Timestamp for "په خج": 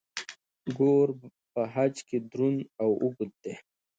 1.53-1.95